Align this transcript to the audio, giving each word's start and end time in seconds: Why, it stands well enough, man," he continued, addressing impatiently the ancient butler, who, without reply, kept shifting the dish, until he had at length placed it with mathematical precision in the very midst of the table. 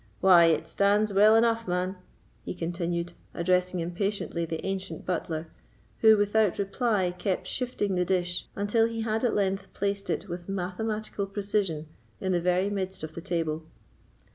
Why, 0.19 0.45
it 0.45 0.65
stands 0.65 1.13
well 1.13 1.35
enough, 1.35 1.67
man," 1.67 1.95
he 2.43 2.55
continued, 2.55 3.13
addressing 3.35 3.81
impatiently 3.81 4.45
the 4.47 4.65
ancient 4.65 5.05
butler, 5.05 5.49
who, 5.99 6.17
without 6.17 6.57
reply, 6.57 7.11
kept 7.15 7.45
shifting 7.45 7.93
the 7.93 8.03
dish, 8.03 8.47
until 8.55 8.87
he 8.87 9.01
had 9.01 9.23
at 9.23 9.35
length 9.35 9.71
placed 9.75 10.09
it 10.09 10.27
with 10.27 10.49
mathematical 10.49 11.27
precision 11.27 11.85
in 12.19 12.31
the 12.31 12.41
very 12.41 12.71
midst 12.71 13.03
of 13.03 13.13
the 13.13 13.21
table. 13.21 13.61